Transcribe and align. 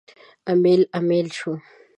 امیل، 0.51 0.81
امیل 0.97 1.23
شوی 1.37 1.57